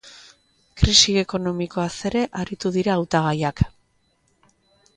[0.81, 3.63] Krisi ekonomikoaz ere aritu dira hautagaiak.